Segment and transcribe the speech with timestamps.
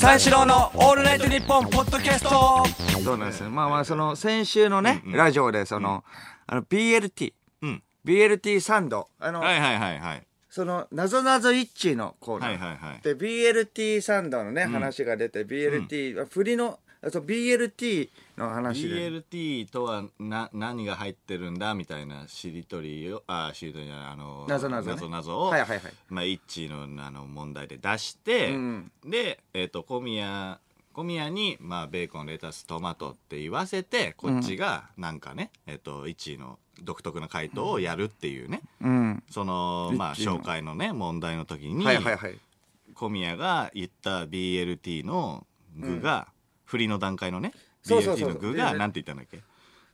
[0.00, 2.64] 三四郎のオールナイトニッポンポッドキャスト
[3.02, 3.50] そうなんですよ。
[3.50, 6.02] まあまあ、その、先週のね、ラジオで、その、
[6.46, 7.82] あの、BLT、うん。
[8.04, 10.26] BLT サンド、あの、はいはいはいはい。
[10.48, 12.50] その、なぞなぞ一致のコーナー。
[12.50, 13.00] はいはいはい。
[13.02, 19.10] で、BLT サンドのね、話が出て、BLT、振りの、あそう BLT の話で。
[19.10, 30.60] BLT とはな何が入ってるんだみたいなしりとりをあしりとりじゃないあのなぞなぞねなぞなぞを、はいはいはいまあ、一致のあの問題で出して、うんで、えっと小宮
[30.92, 39.22] 小宮に、まあ、ベーコンレタストマトって言わせてこっちがなんかね、えっと一位の独特な回答をやるっていうね、うん。
[39.30, 42.38] そのまあ紹介のね問題の時に、はいはいはい。
[42.94, 46.28] 小宮が言った BLT の具が、
[46.72, 49.42] 振りの段階のねそうそうそう BLT の具がでなんて言ったんだっけ？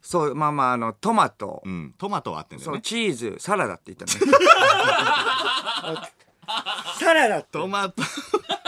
[0.00, 2.82] そう、まあまあ、あの、トマト、うん、トマトは合ってんだそう、よね。
[2.82, 4.12] チーズ、サラダって言ったね。
[7.00, 7.48] サラダって。
[7.50, 8.00] トマト、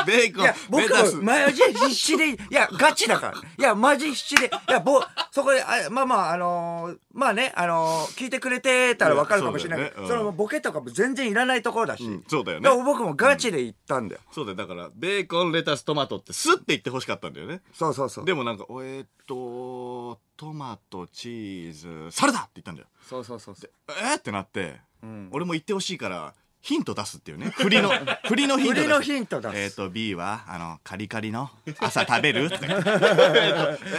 [0.06, 1.16] ベーコンいや、、僕レタス。
[1.16, 3.38] もマジ必死で、いや、ガチだから。
[3.38, 12.04] いや、マジ必死で、いや、ぼ、そこで、あまあまあ、あのーまあね、あのー聞いてくれてたらわかるかもしれないけど、いやそうだよねうんそのボケとかも全然いらないところだし。
[12.04, 14.20] うんそうだよね僕もガチで言ったんだよ。
[14.32, 14.56] そうだよ。
[14.56, 17.60] だから、ベーコン、レタス、トマトってスッて言ってほしかったんだよね。
[17.72, 18.24] そうそうそう。
[18.24, 21.72] でもなんか、おえーっと、トマト、チー
[22.08, 22.88] ズ、サラダって言ったんだよ。
[23.08, 23.70] そうそうそうそう。
[23.88, 27.50] えーってなって、ん俺も言ってほしいから、ヒント出すっていうね。
[27.50, 27.88] 振りの、
[28.28, 28.82] 振りのヒント出す。
[28.82, 32.50] 振りのヒント出すえーっと、B は、あの、カリカリの朝食べる？
[32.50, 32.94] とか言ってえ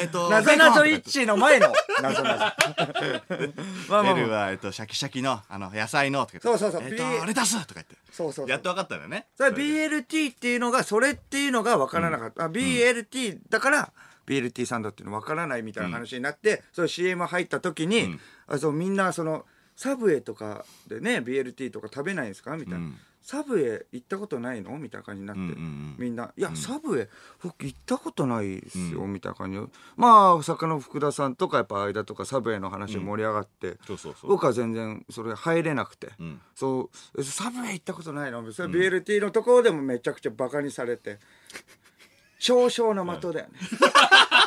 [0.05, 2.45] ーっと、なぞなぞ一致の前の、なぞなぞ。
[3.89, 4.13] まあまあまあ。
[4.13, 7.95] ベルは、えっと、シャキシャキの、あの、野菜の、とか言ってそうそうそうえっ B と、レタスとか言って。
[8.11, 9.27] そうそうやっと分かったんだよね。
[9.35, 12.43] それ BLT っていうのが、それっていうのが分からなかった。
[12.45, 13.91] あ BLT だから、
[14.27, 22.55] BLT サンドっていうの分からないみたいな話になって、その CM 入った時に、んあそうみんなその、サブウェイとかでね、BLT とか食べないんですか？
[22.57, 22.77] みたいな。
[22.79, 22.97] うん。
[23.23, 24.77] サブウェイ行ったことないの？
[24.79, 25.95] みたいな感じになって、うんうんうん。
[25.99, 27.09] みんな、いや、サブウェイ、
[27.43, 29.65] 僕行ったことないですよ、みたいな感じで。
[29.95, 34.29] まあ、坂の福田さんとか、やっぱ間とかサブウェイの話盛り上がって、そうそうそう。
[34.31, 36.41] 僕は全然それ入れなくて、ん。
[36.55, 37.21] そう。
[37.21, 38.51] えサブウェイ行ったことないの？
[38.51, 41.19] それ BLT のところでもめちゃくちゃバカにされて。
[42.43, 43.59] 少々の的だよね、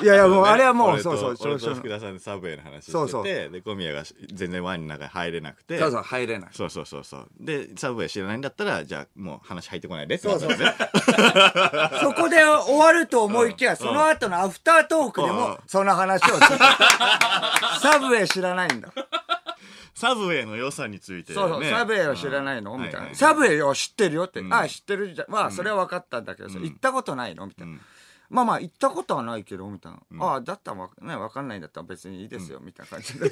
[0.00, 3.24] いやいやもうあれはもうそうそう俺と福田さんでサブウェイの話しててそうそう。
[3.24, 5.78] で小宮が全然ワインの中に入れなくて。
[5.78, 6.50] そうそう入れない。
[6.52, 7.28] そうそうそうそう。
[7.40, 16.58] でサブウェイ知らないんだったらじゃあもう話入ってこないでってそうそうなったんですね そこで終わると思いきや、その後のアフタートークでうんもその話をする
[17.80, 18.88] サブウェイ知らないんだ。
[19.94, 21.34] サブウェイの良さについてね。
[21.38, 23.14] そうそう、サブウェイを知らないの、みたいな、はいはい。
[23.16, 24.52] サブウェイを知ってるよって、ん。
[24.52, 25.14] ああ知ってる。
[25.14, 27.46] じゃんまあそれは分かったんだけどさ、行ったことないの？
[27.46, 27.78] みたいな、
[28.32, 33.30] まあまあ行ったことはないけどみたいな、ああだったらわね分かんないんだったら別にいいですよ、みたいな感じで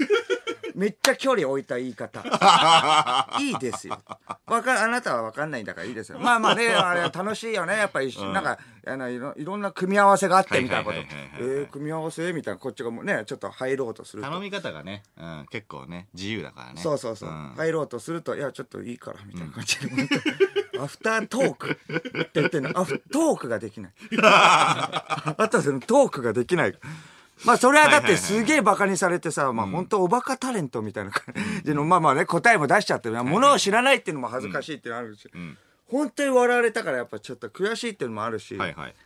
[0.81, 2.25] めっちゃ距離置いた言い方。
[3.39, 4.01] いいですよ。
[4.47, 6.19] わかあなたは分かんないんだからいいですよ。
[6.19, 7.77] まあまあね あれは楽しいよね。
[7.77, 10.99] やっぱり、なんかあのいろいろんな組み合わせがあってみたいなこと。
[10.99, 14.29] えー組み合わせみたいなこっちがもうねちょっと入ろうとすると。
[14.31, 16.81] 頼み方がね、うん、結構ね自由だからね。
[16.81, 17.55] そうそうそう、ん。
[17.59, 19.87] 入ろうとすると「いやちょっといいから」みたいな感じで、
[20.81, 21.75] アフタートークっ
[22.25, 22.71] て言ってんの。
[22.81, 23.93] アフトークができない。
[24.17, 26.75] あとはそのトークができない
[27.45, 31.35] まあそれはだってすげえバカにされてさ、まあ本当おバカタレントみたいな感
[31.65, 31.75] じ。
[31.75, 35.29] の、まあまあね答えも出しちゃってるものを知らないっていうのも恥ずかしいっていうのもあるし、
[35.87, 38.59] 本当に笑われたからやっぱちょっと悔しいっていうのもあるし、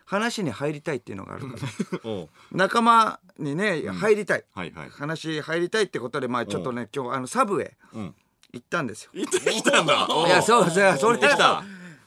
[0.05, 2.09] 話に入りたいっていうのがあるから。
[2.51, 4.43] 仲間にね入りたい、
[4.91, 8.15] 話入りたいってことでまあちょっとね今日あのサブウェイん。
[8.53, 10.07] 行ったんですよ、行ってきたんだ。
[10.27, 11.63] いやそうそうそれ行ってきた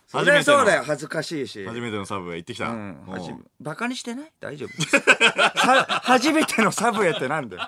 [0.08, 0.84] それはそうだよ。
[0.86, 1.66] 恥ずかしいし。
[1.66, 2.96] 初めてのサブウェイ行ってきた、うん、
[3.60, 4.32] バカにしてない？
[4.40, 4.72] 大丈夫？
[5.60, 7.62] さ初めてのサブウェイってなんだよ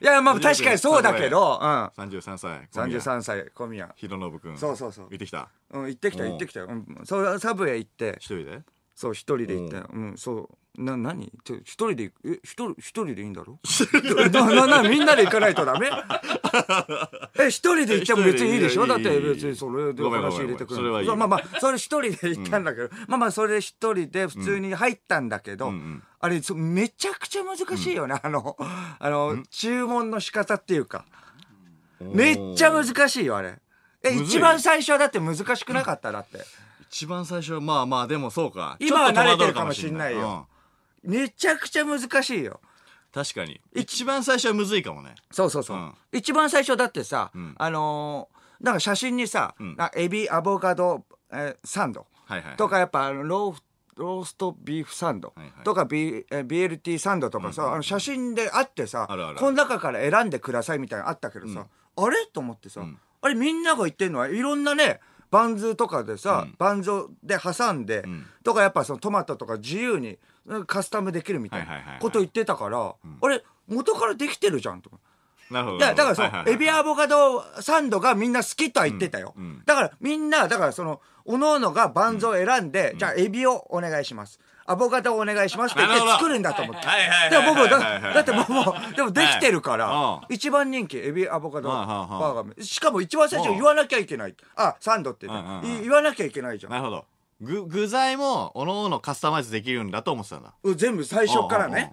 [0.00, 2.98] いやまあ確かにそうだけど、うん、33歳小宮。
[2.98, 3.92] 33歳小宮。
[3.96, 4.56] 弘信君。
[4.56, 5.08] そうそうそう。
[5.10, 5.50] 行ってきた。
[5.70, 6.60] うん、行ってきた行ってきた。
[6.60, 8.16] よ、うん、そうサブウェイ行って。
[8.18, 8.62] 一人で？
[8.94, 10.14] そう一人で行ってうん。
[10.16, 10.82] そう。
[10.82, 11.30] な何？
[11.44, 12.28] ちょ一人で行く？
[12.28, 13.58] え一人一人でいいんだろ？
[14.32, 15.90] なななみんなで行かないとダメ？
[17.38, 18.86] え一人で行っても別にいいでしょ？
[18.86, 21.16] だって別にそれで話入れてくる。
[21.16, 26.02] まあまあそれ一人で行ったんだけど、まあまあそれ一人で普通に入ったんだけど、うんうん。
[26.20, 31.04] あれそめちゃくちゃ難しいよね、あのあの注文の仕方っていうか。
[32.00, 33.58] めっちゃ難しいよあれ。
[34.04, 36.10] え一番最初はだって難しくなかった？
[36.12, 36.38] だって
[36.92, 38.76] 一番最初まあまあでもそうか。
[38.78, 40.46] 今は慣れてるかもしんないよ。
[41.02, 42.60] めちゃくちゃ難しいよ。
[42.62, 42.68] うん
[43.12, 43.60] 確かに。
[43.74, 45.14] 一番最初はむずいかもね。
[45.30, 45.94] そうそうそう、うん。
[46.12, 47.54] 一番最初だってさ、ん。
[47.58, 49.76] あのーなんか写真にさ、ん。
[49.76, 52.06] なエビアボカド、えーサンド。
[52.24, 53.56] はいはいとかやっぱロー
[53.96, 55.34] ローストビーフサンド。
[55.36, 55.62] はいはい。
[55.62, 61.66] とか、B えー BLT サンドとかさ、あの写真であってさあるあるこの中から選んでくださいみたいなのあったけどさ、
[61.96, 62.16] あれ？
[62.32, 62.82] と思ってさ、
[63.20, 65.00] あれみんなが言ってるのはいろんなね
[65.32, 66.54] バンズとかでさ、うん。
[66.58, 66.90] バンズ
[67.24, 68.26] で挟んで、ん。
[68.44, 74.90] とかやっぱそのトマトとか自由にうんカスタムできるみたいないこと言ってたから、あれ元からできてるじゃんと。
[74.90, 74.98] か。
[75.50, 75.78] なるほど。
[75.78, 79.34] いや、だからその、エビアボカドサンドがみんな好きとは言ってたよ。
[79.64, 84.38] だからみんな、だからその、おのおのがバンズを選んで、じゃあエビをお願いします。
[84.66, 86.86] アボカドをお願いしますって言って作るんだと思って。
[87.30, 92.62] でも僕、だだってもう、でもできてるからは、一番人気、エビアボカドバーガー。
[92.62, 94.36] しかも一番最初うん言わなきゃいけない。
[94.56, 96.72] あ、サンドって言わなきゃいけないじゃん。
[96.72, 96.78] な。
[96.78, 97.04] るほど。
[97.40, 100.52] 具具材もおのおのカスタマイズできるんだと思ってたんだ。
[100.62, 101.90] うん全部最初からね。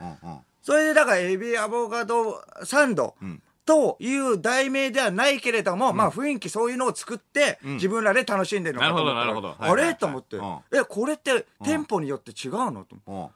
[0.62, 3.16] それでだからエビアボカドサンド。
[3.24, 9.72] んという題名ではないけれども、まあ雰囲気そういうのを作って、自分らで楽しんでるのかと思ったらなるほどなるほど。
[9.72, 9.94] あれ？
[9.94, 10.58] と思って、うん。
[10.74, 12.84] えこれって店舗によって違うの？
[12.84, 13.36] と思って。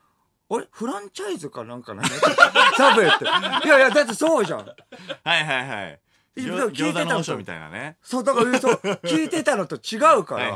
[0.49, 0.57] うん。
[0.57, 0.67] あれ？
[0.71, 2.03] フランチャイズかなんかな
[2.75, 3.25] サブウェイって。
[3.67, 4.59] いやいや、だってそうじゃん。
[4.61, 4.75] はい
[5.23, 5.99] はいはい。
[6.35, 7.97] 聞いてたのみたいなね。
[8.01, 10.55] そう、だから、そう、聞いてたのと違うから、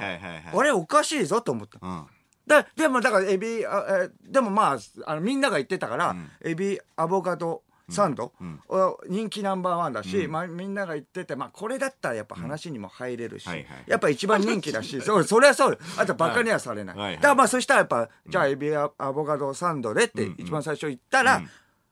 [0.56, 1.78] あれおかしいぞと思った。
[1.80, 2.08] うん。
[2.48, 8.34] だでもだからエビあえでもまああのみんなが言ってたから、エビアボカドサンド、
[8.68, 13.48] お人気ナンバーワンだし、まあ、みんなが言ってて、まあ、これだったらやっぱ話にも入れるし、
[13.86, 21.42] やっぱ一番人気だし そうそれはそうあとバカにはされない、だからまあそしたらやっぱ、じゃあエビアアボカドサンドでって一番最初言ったら、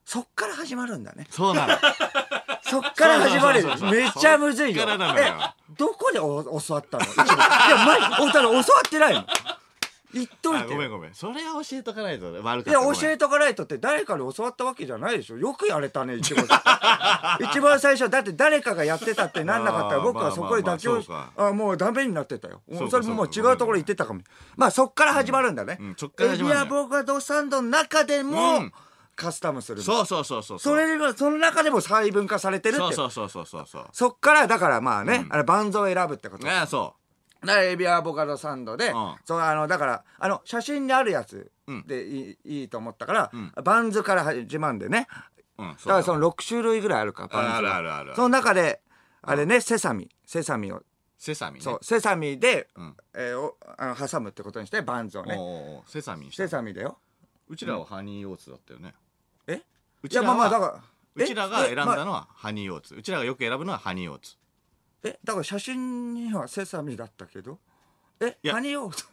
[0.03, 1.27] そっから始まるんだね。
[1.29, 1.73] そうなの。
[2.61, 3.63] そっから始まる。
[3.89, 4.83] めっちゃむずいよ。
[5.17, 5.33] え
[5.77, 7.05] どこでお 教わったの？
[7.05, 9.25] いや前おただ教わってないの
[10.15, 10.63] 言っといて。
[10.63, 11.13] あごめんごめん。
[11.13, 15.37] それは教えとかないと悪かいや、教えとかないとって誰かに教わったわけじゃないでしょ。
[15.37, 16.45] よくやれたね、一番。
[17.51, 22.61] 一番最初、だって誰かがやってたってなんなかったら、僕はそこで妥協しまあまあまああ、もうダメになってたよ。
[22.89, 24.21] それももう違うところ行ってたかも。
[24.55, 25.77] まあ、そっから始まるんだね。
[25.79, 25.87] うん。
[25.87, 25.95] うん。
[25.97, 26.65] そっからエ始まるんだよ。
[26.65, 28.73] ビアボカドサンドの中でうもん、
[29.15, 29.83] カスタムするの。
[29.83, 32.95] そうそうそうそうそれその中でも細分化されてるって。
[32.95, 33.87] そうそうそうそうそうそう。
[33.91, 36.47] そっから、だからまあね、あれ、バンズを選ぶってこと。
[36.47, 37.04] ああそだから
[37.53, 38.93] エビアボカドサンドで、ん。
[39.25, 41.51] そうあのだからあの写真にあるやつ
[41.87, 43.31] でいい,、いいと思ったから、
[43.63, 45.07] バンズから始まるんでね。
[45.57, 48.15] だからその6種類ぐらいあるかバンズがあるあるある。
[48.15, 48.81] その中で
[49.21, 50.09] あれねセサミ。
[50.25, 50.83] セサミを。
[51.17, 51.61] セサミね。
[51.61, 52.95] そうセサミで、ん。
[53.13, 55.39] えーおあの挟むってことにしてバンズをね。
[55.87, 56.97] セサミセサミだよ。
[57.47, 58.93] うちらはハニーオーツだったよね。
[59.47, 59.61] え？
[60.03, 60.77] うちらいやまあまあだはか
[61.15, 62.95] らうちらが選んだえのはハニーオーツ。
[62.95, 64.35] うちらがよく選ぶのはハニーオーツ
[65.05, 67.59] え、だから写真にはセサミだったけど、
[68.19, 69.05] え、ハニーオーツ。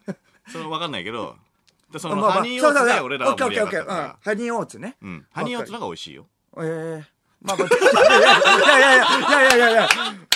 [0.50, 1.36] それ分かんないけど、
[1.98, 3.36] そのハニーオーツが俺らは、
[4.22, 4.96] ハニーオーツね。
[5.02, 6.26] うん、ハニーオーツの方が美味しいよ。
[6.56, 7.04] えー、
[7.42, 7.68] まあ、まあ、
[8.58, 9.88] いやいやいやいやいやいやいや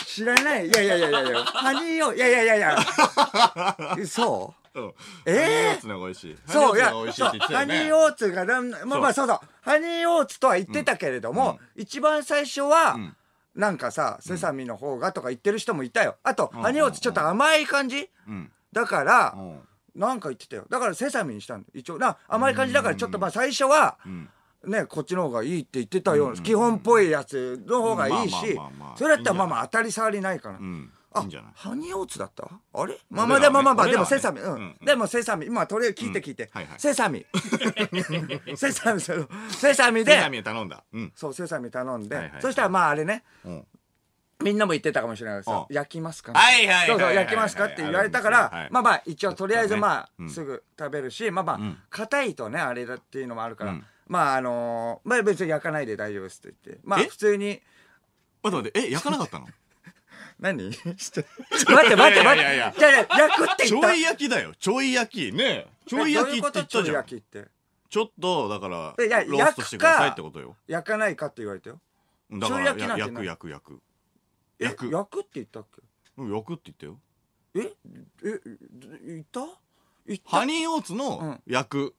[0.04, 0.68] 知らない。
[0.68, 4.06] いやいやいやいやいや、ハニーオーツ、いやいやいやいや。
[4.06, 4.92] そう
[5.24, 6.36] えハニーオーツの美味しい。
[6.46, 13.16] そう、いや、ハニーオーツがいハニーオーツ、まあまあ、そうそう、ハニーオーツとは言ってたけれども、一番最初は、うん
[13.56, 16.16] なんかさセサミの方がとか言ってる人もいたよ。
[16.22, 18.52] あと、ハニーオーツちょっと甘い感じ、うん。
[18.72, 19.60] だから、うん。
[19.94, 20.66] なんか言ってたよ。
[20.68, 21.98] だからセサミにしたんだ一応。
[21.98, 22.74] な甘い感じ。
[22.74, 24.28] だからちょっとまあ最初は、ん。
[24.66, 28.58] ねこっちの方がいいって言ってたよ、基本っぽいやつの方がいいし、
[28.96, 30.92] それだったらまあまあ当たり障りないから、うん。
[30.92, 31.52] あいいんじゃない？
[31.54, 32.48] ハニーオーツだった？
[32.74, 32.98] あれ？
[33.10, 34.54] まあまあでもまあまあでもセサミ、うん。
[34.54, 35.48] うんでもセサミ。
[35.50, 37.24] まあとりあえず聞いて聞いて、セサミ。
[38.56, 40.12] セサミセサミで。
[40.14, 40.84] セサミを頼んだ。
[40.92, 41.12] うん。
[41.14, 43.22] そうセサミ頼んで、そしたらまああれね。
[43.44, 43.66] うん。
[44.42, 46.34] みんなも言ってたかもしれないけどさうん焼きますか？
[46.34, 50.30] はいはいはいそうそう焼きますかって言われたからまあまあ一応とりあえずまあうん。
[50.30, 51.78] すぐ食べるしまあまあん。
[51.88, 53.86] 硬いとねあれだっていうのもあるからうん。
[54.08, 56.82] まああのーまあ別に焼かないで大丈夫ですって言って。
[56.84, 57.04] まあえ？
[57.06, 57.62] 普通に。
[58.42, 59.46] 待って待ってえ焼かなかったの？
[60.38, 60.70] 何？
[60.72, 61.24] ちょちょ
[61.72, 62.74] 待って待って待いやいやいや。
[62.78, 63.88] 焼くってち言った。
[63.88, 64.54] ょい焼きだよ。
[64.58, 65.44] ちょい焼きね。
[65.44, 66.86] えちょい焼きって言ったじゃん。
[66.86, 66.92] えどういうこと？
[66.92, 67.48] ちょい焼きって。
[67.88, 70.56] ちょっとだからえいやローストしてくださいってことよ。
[70.66, 71.80] 焼かないかって言われたよ。
[72.32, 73.82] だからちょい焼きなんてや焼く何焼く焼く。
[74.58, 74.86] え焼く。
[74.90, 75.66] 焼くって言ったっ
[76.18, 77.00] うん焼くって言ったよ。
[77.54, 77.72] けえ
[78.24, 78.40] え
[79.06, 79.40] 言った？
[80.06, 80.30] 言った？
[80.38, 81.42] ハニーオーツうのん。
[81.46, 81.94] 焼く。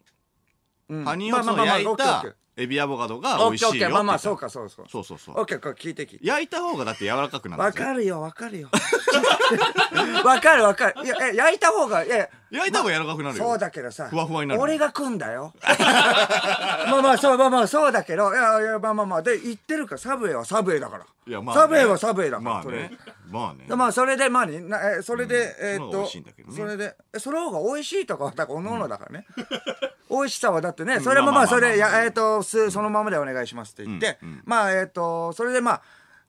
[0.90, 1.06] うん。
[1.06, 5.40] ハニーオーツ焼いたエビアボカドが美味しいよまあまあそうかそうそうそうそうそう。
[5.40, 6.26] オッケーこれ聞いて聞いて。
[6.26, 7.62] 焼いた方がだって柔らかくなる。
[7.62, 8.70] んわですよかるよわかるよ。
[10.26, 11.06] わかる わかる。
[11.06, 12.28] いやえ焼いた方がいや。
[12.50, 13.44] 焼いた方が柔らかくなるよ。
[13.44, 15.54] そうだけどさふわふわになる俺が食うんだよ。
[15.62, 18.34] まあまあそうまあまあそうだけど。
[18.34, 19.22] いやいやまあまあまあ。
[19.22, 21.06] で言ってるかサブウェイはサブウェイだから。
[21.28, 21.62] いやまあね。
[21.62, 22.78] サブウェイはサブウェイだから、まあそれ。
[22.80, 22.98] ね
[23.30, 23.66] まあね。
[23.68, 25.68] でまあそれでまあになえそれで、うん。
[25.68, 26.58] えーっとその方が美味しいんだけどね。
[26.58, 29.28] それでえその方が美味しいとかはだからおのおのだからね、
[30.10, 34.30] 美味しさはだってねそれもまあそれやえーっとすそのままでお願いしますって言って、うん。
[34.30, 35.82] うんまあえーっとそれでまあ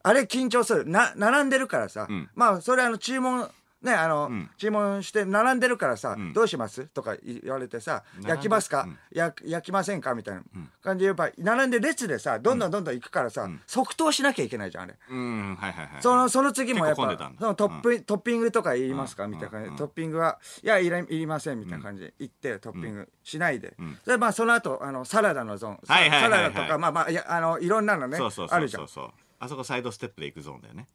[0.03, 0.87] あれ緊張する。
[0.87, 2.31] な並んでるからさ、ん。
[2.35, 3.49] まあそれあの注文
[3.83, 4.51] ねあの、ん。
[4.57, 6.33] 注文して並んでるからさ、ん。
[6.33, 6.87] どうします？
[6.87, 8.99] とか言われてさ焼きますか、うん。
[9.13, 10.15] 焼焼きませんか？
[10.15, 10.43] みたいな
[10.83, 14.95] 感じで言えば並んで列でさどんどんどんどん行くからさ、即答しなきゃいけないじゃんあれ。
[15.11, 15.57] うん。
[15.57, 17.03] はいはいはいそのその次もやっぱ
[17.39, 19.65] そのトップ、トッピングとか言いますか、うんみたいな感じ。
[19.67, 19.77] で、うん。
[19.77, 22.03] トッピングはいやいらいりませんみたいな感じ。
[22.03, 23.99] で言ってトッピングしないで、ん。
[24.05, 28.89] そまあその後あのサラダのゾーン、サラダとかまあまあいやあのいろんなのねそうそうそうあるじゃん。
[28.89, 30.89] そうそうあそこサイドステップで行くゾーンだよね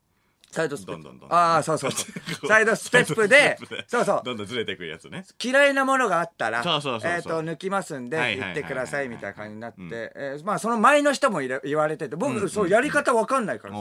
[0.54, 1.04] サイドステップ。
[1.04, 1.38] どんどんどんどん。
[1.38, 2.06] ああそうそうそ
[2.44, 2.48] う。
[2.48, 3.58] サイドステップで
[3.88, 4.22] そうそう。
[4.24, 5.26] どんどんずれていくやつね。
[5.44, 7.12] 嫌いなものがあったらそうそうそうそう。
[7.12, 9.80] えーと抜きますんで言ってくださいみたいな感じになって、
[10.16, 13.74] えーまあその前の人もいれ言われてて僕、そうやり方わかんないから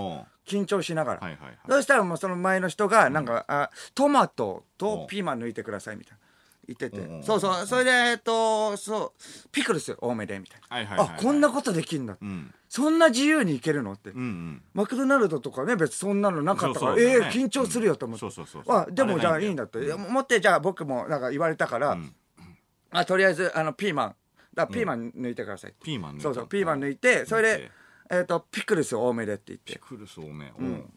[0.47, 1.57] 緊張しながら、はいはいはい。
[1.69, 6.19] そしたらもうその前の人がなんか、あトマトとピーマン抜いてくださいみたいな
[6.67, 7.67] 言ってて、うんうんそうそう。
[7.67, 9.49] それでえっとそう。
[9.51, 11.17] ピクルス多めでみたいな、はいはいはいはい。
[11.19, 12.55] あこんなことできるんだ、うん。
[12.69, 14.63] そんな自由にいけるのって、うんうん。
[14.75, 17.21] マクドナルドとかね別にそんなのなかったからそうそう。
[17.21, 17.27] だね。
[17.27, 18.33] えー緊張するよと思って、うん。
[18.33, 22.15] そうそうそうあでもじゃあいいいんだって、思ってじゃあ僕もなんか言われたから、ん。
[22.91, 24.17] あとりあえずあのピーマン。
[24.55, 26.23] だピーマン抜いてください、ピーマン抜いた。
[26.25, 26.47] そうそう。
[26.47, 27.71] ピーマン抜いてそれで
[28.11, 29.73] えっ、とピクルス多めでって言って。
[29.73, 30.45] ピクルス多め。
[30.45, 30.53] ん。
[30.59, 30.93] うん。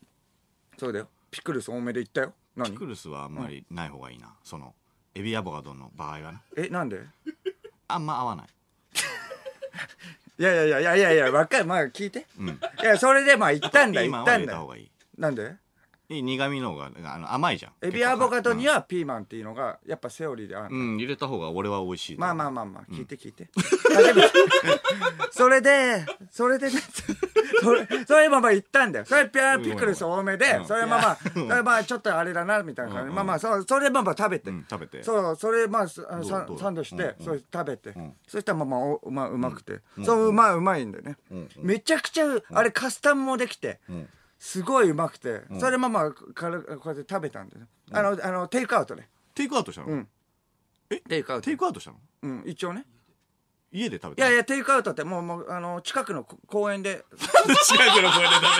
[0.78, 1.08] そうだよ。
[1.32, 2.34] ピクルス多めで言ったよ。
[2.58, 2.72] 何？
[2.72, 4.36] ピクルスはあんまりない方がいいな。
[4.44, 4.76] その
[5.16, 7.00] エビアボカドの場合はなえなんで？
[7.88, 8.48] あんま合わない。
[10.38, 11.66] いやいやいやいやいやいやわかる。
[11.66, 12.50] まあ聞いて、ん。
[12.50, 12.54] い
[12.84, 15.44] やそれでまあ言ったんだピーマンは言ったんだよ入れた方がいいなんで？
[15.44, 15.50] いい
[16.10, 17.72] 苦味の方があの甘いじゃん。
[17.82, 18.82] エビアボカドにはは。
[18.84, 23.50] ピーマンっていうのがやっぱセオリーである、うん入れた方が俺は美味しいまあまあまあまあ聞いて聞いて、
[25.32, 26.74] それでそれでね
[27.62, 29.06] それそれまあまあ言ったんだよ。
[29.06, 30.66] それピャーピクルス多めでうん。
[30.66, 33.16] それまあまあそれまあちょっとあれだなみたいな感じ、うん。
[33.16, 35.04] まあまあそそれまあまあ食べて、うん食べて。
[35.04, 38.14] そうそれまあすあのどうどうサンサンドして、それ食べて、ん。
[38.28, 41.50] そしたらまあまあおまあうまくて、そううまいうまいんだよね、うん。
[41.58, 44.08] めちゃくちゃあれカスタムもできて、ん
[44.38, 47.62] すごいうまくて、それまあまあ軽くこうやって食べたんだよ。
[47.62, 49.10] ね、あのあのテイクアウトね。
[49.34, 49.88] テイクアウトしたの？
[49.88, 50.08] うん。
[50.90, 50.98] え？
[50.98, 51.46] テイクアウト。
[51.46, 51.98] テイクアウトしたの？
[52.24, 52.86] うん一応ね。
[53.72, 57.04] 家で食べたいやいやテイクアウトってもうもうあの近くのこ公園で。
[57.66, 58.54] 近くの公園で食べる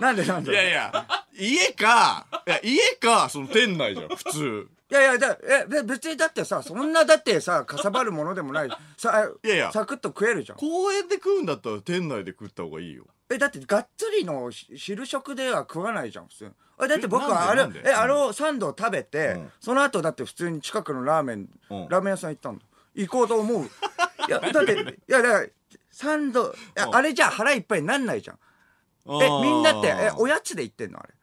[0.00, 0.52] なんでなんで？
[0.52, 1.06] いやいや
[1.38, 8.68] 家かいや家かその店内じゃん普通いやいやだえで別にだってさそんなだってさかさばるものでもない。
[8.96, 9.72] さいやいや。
[9.72, 10.58] サクッと食えるじゃん。
[10.58, 13.04] 公園で食うんだったら店内で食った方がいいよ。
[13.28, 16.52] えだってがっつりのし昼食では食わないじゃん普通。
[16.78, 19.52] あだって僕はあれえあのサンドを食べて、うん。
[19.60, 21.88] その後だって普通に近くのラーメン、うん。
[21.88, 22.64] ラーメン屋さん行ったんだ。
[22.94, 23.64] 行こうと思う。
[24.28, 24.76] いやだってい
[25.08, 25.46] やだから
[25.90, 26.94] サンドいやうん。
[26.94, 28.38] あれじゃ腹いっぱいになんないじゃん。
[29.08, 31.14] えみんなってえおやつで行ってんのあれ？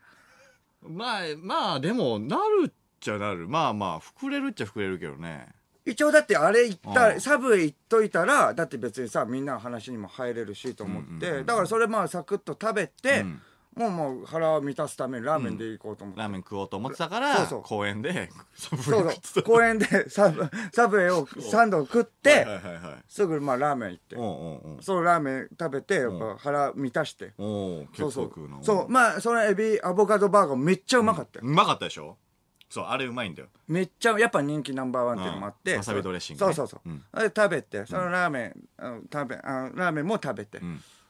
[0.90, 2.72] まあまあでもなるっ
[3.04, 3.48] ちゃなる。
[3.48, 5.48] まあまあ膨れるっちゃ膨れるけどね。
[5.86, 7.22] 一応だってあれ行ったうん。
[7.22, 13.42] サブへ行っといたらだって別にさみんなの話にも入れるしと思って、だからそれまあサクッと食べて、うん。
[13.76, 17.62] もうもう腹を満たすためにラーメンで行こうと思って、ラーメン食おうと思ってたからそうそう。
[17.64, 19.12] 公園でそうそう。
[19.24, 23.04] そう公園でサブ サブウェイをサンドを食って、はいはいはいはい。
[23.08, 28.64] すぐまあラーメン行って、おうそうラーメン食べてやっぱ腹満たして、おう結そうそう構食うの。
[28.64, 32.18] そうまあそのエビアボカドバーガーめっちゃうまかったよ、うまかったでしょ？
[32.74, 33.50] そうあれうまいんだよ。
[33.68, 35.78] めっちゃやっぱ人気ナンバーワンっていうのもあって、うん。
[35.78, 36.54] わさびドレッシングね。
[36.56, 37.04] そうそうそう、うん。
[37.12, 40.60] あれ食べてそのラーメン、あの食べあのラーメンも食べて、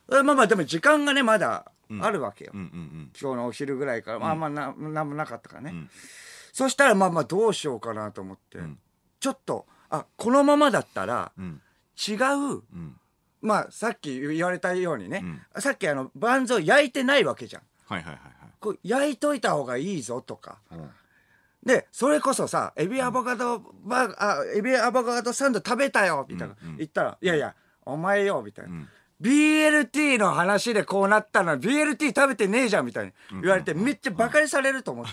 [0.10, 5.90] まあまあでも時間がねまだあるわけよ、うんうん今日のお昼ぐらいから、まあまあななんもなかったからね、ん。
[6.52, 8.78] そしたらまあまあどうしようかなと思って、ん。
[9.22, 11.62] ちょっとあこのままだったらうん。
[11.96, 12.98] 違う、うん。
[13.42, 15.24] まあさっき言われたようにね、
[15.60, 17.62] さっきあのバンズを焼いてないわけじゃん。
[17.86, 18.22] はいはいはい
[18.60, 20.58] こう焼いといた方がいいぞとか。
[20.70, 20.90] はいうん
[21.66, 27.56] でそれこそさエビアボカドバーあエビアボカドサンド食べたよみたいな、言ったら「いやいや
[27.86, 28.90] お前よ」みたいな、ん。
[29.22, 35.12] BLT の話でこうなったのは BLT 食べてねえじゃんみたいに言われてめっちゃバカにされると思って。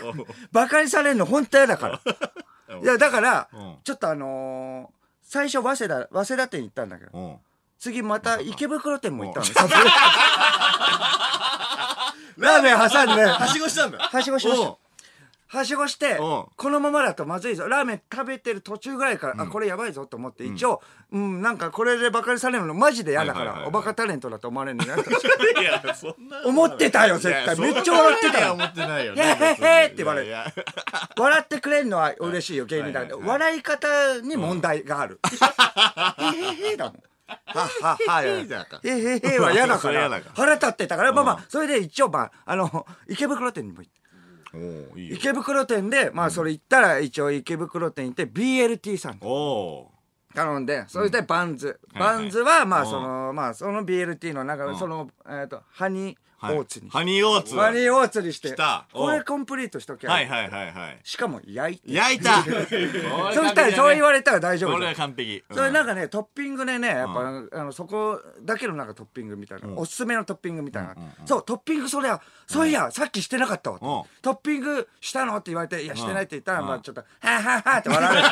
[0.50, 2.00] バカにされるの本当嫌だから。
[2.82, 3.76] いやだからうん。
[3.84, 7.36] ちょっとあのー最初早稲田早稲田店行ったんだけどうん。
[7.78, 9.46] 次また池袋店も行ったの。
[12.38, 13.24] ラーメン挟んで。
[13.28, 13.98] はしごしたんだ。
[13.98, 14.83] はしごしました
[15.54, 16.44] はしごしてうん。
[16.56, 17.68] このままだとまずいぞ。
[17.68, 20.82] ラーメン食べてる途中ぐらいから、あこれやばいぞと思って一応、
[21.12, 25.02] うんなんかこれでバカにされるのマジで嫌だから、おバカタレントだと思われるの嫌だ
[26.44, 27.58] 思ってたよ絶対。
[27.58, 29.14] めっちゃ笑ってたよ思ってないよ。
[29.14, 30.34] へへへって言われる。
[31.16, 35.20] 笑ってくれるのは嬉しいよ芸人だけど、笑い方に問題がある、
[36.18, 37.02] へへへだもん。
[37.26, 38.38] はっはっはや。
[38.38, 40.10] へへへ は嫌だから。
[40.34, 41.12] 腹立ってたから。
[41.12, 44.03] まあまあそれで一応まああの池袋店にも行って
[44.96, 45.16] いいよ。
[45.16, 49.18] 池袋店でまあそれ行ったら一応池袋店行って BLT さん
[50.34, 52.90] 頼んでそれでバンズ、バンズはまあうん。
[52.90, 56.18] そのまあその BLT の中でそのえっとハニーはい
[56.52, 56.98] オーツにして。
[56.98, 57.54] ハニーオーツ。
[57.54, 58.54] ハニーオーツにして。
[58.92, 61.00] これコンプリートしときゃはいはいはいはい。
[61.02, 61.92] しかも焼いて。
[61.92, 62.42] 焼いた。
[63.32, 65.42] そしたらそう言われたら大丈夫これは完璧。
[65.50, 73.78] それなんかかねトッピングでねやっぱ、あのそこだけのなんかトッピングみたいな、おすすめのトッピングみたいな、そうトッピングそりゃそういや、さっきしてなかったわ。
[73.78, 78.28] と、トッピングしたのって言われていやしてないって言ったら、まあちょっとはぁはぁはぁって笑われる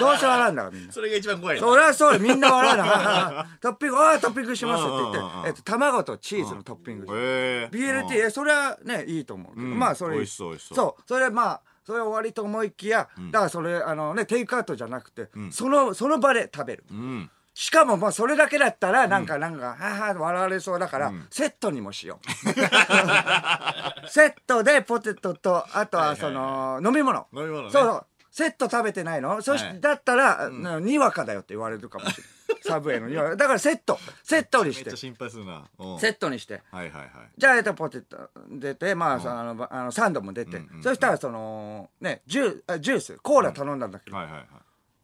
[0.00, 0.92] どうせ笑うんだからみんな。
[0.92, 2.20] それが一番怖いそりゃそうよ。
[2.20, 9.78] みんな笑うなトッピングああトッピングしますって言ってえっと卵とチーズのトッピングえ BLT えそれはねいいと思うけど、うん。
[9.78, 10.76] まあそれ美味しそう美味しそう。
[10.76, 11.02] そう。
[11.06, 17.30] それまあそれ終わりと思いきや、だからそれあのねテイクアウトじゃなくて、そのその場で食べる、うん。
[17.52, 22.28] しかもまあそれだけだったらなんかなんか、はあはあ笑われそうだから、セットにもしよう。
[24.08, 27.26] セットでポテトとあとはその、飲み物。
[27.32, 27.70] 飲み物ね。
[27.70, 28.06] そうそう。
[28.30, 29.40] セット食べてないの？
[29.42, 29.80] そしはい。
[29.80, 32.32] だったら、なにわかだよって言われるかもしれない
[32.62, 33.16] サブウェイのに。
[33.16, 33.98] わかだからセット。
[34.22, 34.84] セットにして。
[34.84, 35.68] めっちゃ心配するな。
[35.78, 35.98] うん。
[35.98, 36.62] セットにして。
[36.70, 37.10] はいはいはい。
[37.36, 44.46] じゃあ、えっと、ポテト出て、まあ、そのあの、あのサンドも出て、うんうんそしたら、その、ね、ジュあジュース、コーラ頼んだんだけど、はいはいはい。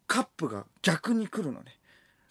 [0.07, 1.77] カップが逆に来るのね。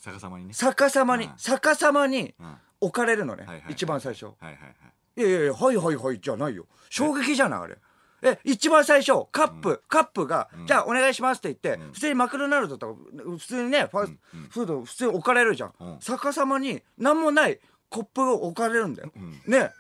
[0.00, 0.52] 逆さまにね。
[0.55, 1.33] 逆さまに、うん。
[1.37, 2.57] 逆さまにうん。
[2.81, 3.73] 置かれるのね、はいはいはい。
[3.73, 4.26] 一番最初。
[4.26, 5.21] はいはいはい。
[5.21, 6.67] いやいやいや、はいはいはい、じゃないよ。
[6.88, 7.79] 衝撃じゃない、あれ。
[8.22, 13.00] え、一番最初、カップ、カップが、じゃあお願いしますって言って、普通にマクドナルドとか、
[13.38, 14.12] 普通にね、ファス
[14.50, 15.72] フード、普通に置かれるじゃん。
[15.80, 15.98] うん。
[16.00, 17.58] 逆さまに、なんもない
[17.88, 19.10] コップが置かれるんだよ。
[19.46, 19.56] ね。
[19.56, 19.70] いや、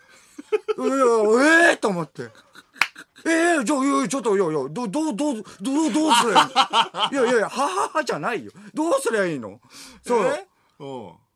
[1.68, 2.28] ええと思って。
[3.26, 7.24] ええじゃあ、いやいやちょっと、いやいや、ど、どう、どう、どう、どうすりゃいいの？
[7.24, 8.50] い やいやいや、はははじゃないよ。
[8.72, 9.60] どうすりゃいいの？
[10.06, 10.24] そう。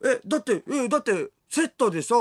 [0.02, 0.20] え？
[0.26, 2.16] だってえだってセットでさ、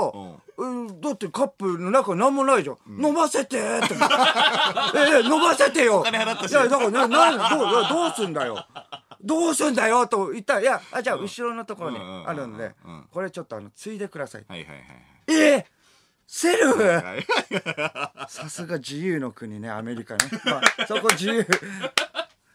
[0.56, 3.94] うん、だってカップの中何もないじゃん、飲ませてって。
[4.94, 6.02] え飲ませてよ。
[6.04, 6.52] 金払ったし。
[6.52, 8.64] いやだからななどういやどうすんだよ。
[9.20, 13.08] どうすんだよと言ったらいやあじゃあ後ろのところにあるんでうん。
[13.10, 14.84] これちょっとあのついでくださいはいはいはい
[15.28, 15.64] えー
[16.26, 16.82] セルフ？
[16.82, 17.26] はい。
[18.28, 21.46] さすが自由の国ねアメリカね、まあ、そこ自由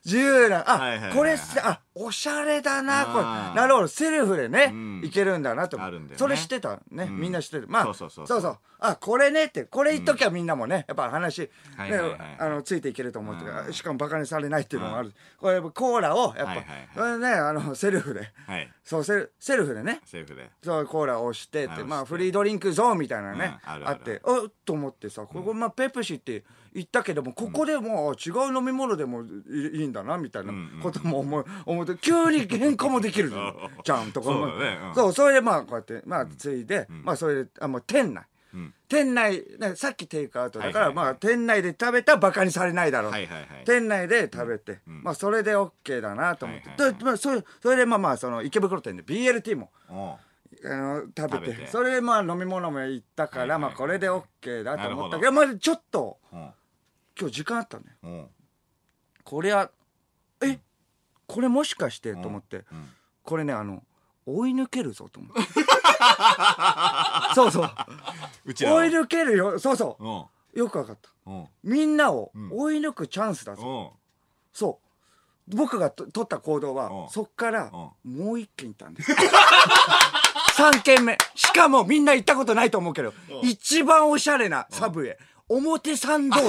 [0.09, 1.17] 自由なあ、はいはいはいはい。
[1.17, 3.23] これせあおしゃれだなこれ。
[3.25, 3.87] あーなるほど。
[3.87, 5.01] セルフでね、うん。
[5.05, 5.81] いけるんだなと。
[5.81, 6.17] あるんだよね。
[6.17, 7.19] それ知ってたね、うん。
[7.19, 7.67] みんな知ってる。
[7.67, 8.57] まあそうそうそうそう。
[8.81, 12.19] あこれねってこれ言っときゃみんなもねやっぱ話、ねはいはいはい。
[12.39, 13.73] あのついていけると思ってるうん。
[13.73, 16.89] しかもバカにされないっていうのもある、これやっぱコーラをやっぱ、はいはいはい。
[16.95, 18.31] これねあのセルフで。
[18.47, 18.71] はい。
[18.83, 19.99] そうセルセルフでね。
[20.05, 20.49] セーフで。
[20.63, 21.89] そうコーラを押してって、はい押して。
[21.89, 23.95] まあフリードリンクゾーンみたいなのね、うんあるある。
[23.97, 33.53] あってあっと思ってさここまあペプシって言ったけどもここでも違う飲み物でもいいいんだなみたいなことも思う思って急に変化もできるの
[33.83, 34.59] じ ゃんとか思そう
[34.95, 38.23] そうそれでまあこうやってまあついで、まあそれであもう店内。
[38.53, 38.73] うん。
[38.87, 43.47] 店内ねさっきテイクアウトだから、まあ店内で食べたらバカにされないだろう、はいはいはい。
[43.65, 50.17] 店内で食べて、まあそれで OK だなと思って、はいはそれそれでまあまあその池袋店で BLT もあ
[50.65, 51.53] の食べて。
[51.53, 51.67] 食べて。
[51.67, 55.31] それでまあ飲み物も行ったから、まあこれで OK だと思ったなけど。
[55.31, 56.49] まあちょっとうん
[57.19, 58.27] 今日時間あったねうん。
[59.23, 59.69] これは
[60.43, 60.59] え？
[61.27, 62.89] これもしかしてと思って、うん。
[63.23, 63.83] これねあの
[64.25, 65.41] 追い抜けるぞと思って。
[67.35, 67.71] そうそう。
[68.45, 69.59] 追い抜けるよ。
[69.59, 69.97] そうそ
[70.53, 70.59] う。
[70.59, 71.09] よくわかった。
[71.27, 71.47] うん。
[71.63, 72.49] みんなをん。
[72.51, 73.99] 追い抜くチャンスだぞ、うん。
[74.53, 75.55] そう。
[75.55, 77.09] 僕がと取った行動はうん。
[77.09, 79.11] そっからうもう一軒行ったんです。
[80.57, 81.17] 3軒目。
[81.35, 85.17] しかもみんな行ったことないと思うけど一番おしゃれなサブウェイ
[85.49, 86.41] 表参道い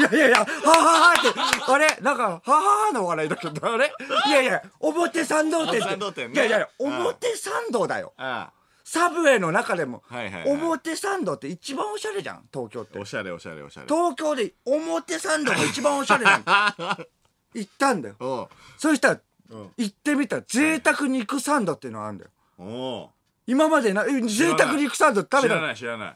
[0.00, 1.86] やいやいやはははってあれ？
[2.00, 3.92] なんかはははの笑いだけどあれ？
[4.28, 5.82] いやいや表参道店って。
[5.82, 6.34] 表参道店ね。
[6.34, 8.14] いやいや表参道だよ。
[8.16, 8.50] あ
[8.84, 10.50] サブウェイの中でもはいはいはい。
[10.50, 12.48] 表参道って一番おしゃれじゃん？
[12.52, 12.98] 東京って。
[12.98, 13.86] あおしゃれおしゃれおしゃれ。
[13.86, 16.44] 東京で表参道が一番おしゃれなの
[17.54, 18.16] 行ったんだよ。
[18.20, 18.48] おう。
[18.78, 19.20] そしたら
[19.50, 19.70] うん。
[19.76, 22.30] 行ってみたら贅沢肉サンドっていうのがあるんだよ。
[22.58, 23.08] おう。
[23.46, 26.14] 今までなえ贅沢肉サンド食べ知らたない知らない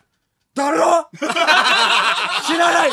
[0.57, 1.09] だろ
[2.47, 2.91] 知らない。
[2.91, 2.93] え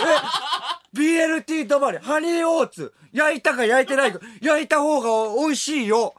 [0.95, 1.97] ？BLT 止まり。
[1.97, 2.93] ハニーオーツ。
[3.13, 4.19] 焼いたか焼いてないか。
[4.41, 6.13] 焼いた方が美味しいよ。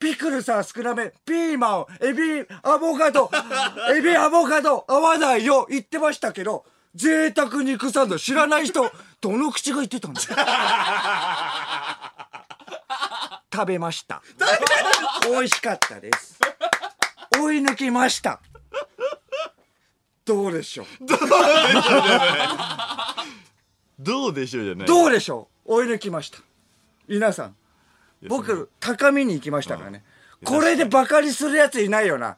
[0.00, 1.12] ピクルスは少なめ。
[1.24, 3.30] ピーマンエビアボカド。
[3.96, 4.84] エビアボカド。
[4.88, 5.66] 合わないよ。
[5.70, 6.64] 言ってましたけど。
[6.96, 8.18] 贅沢肉サンド。
[8.18, 8.90] 知らない人。
[9.20, 10.20] どの口が言ってたんだ？
[10.20, 10.26] よ
[13.52, 14.22] 食べました。
[15.22, 16.36] 美味しかったです。
[17.38, 18.40] 追い抜きました
[20.24, 20.86] どうでしょう。
[23.98, 24.86] どうでしょうじゃない。
[24.86, 25.74] どうでしょう。
[25.74, 26.38] 追い抜きました。
[27.08, 27.56] 皆さん。
[28.26, 30.02] 僕高みに行きましたからね。
[30.44, 32.36] これでバカにするやついないよな。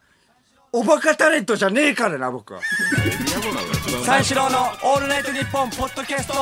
[0.73, 2.61] おバカタレントじゃねえからな僕は。
[4.05, 6.35] 三四郎の「オールナイトニッポン」ポッドキャスト。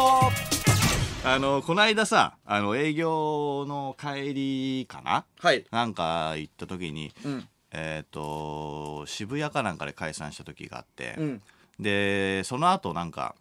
[1.27, 5.25] あのこの間さあの営業の帰りかな？
[5.41, 5.65] はい。
[5.71, 11.43] なんか行った時に、んえっ、と渋谷かなんかで解散した時があって、うん。
[11.81, 13.35] でその後なんか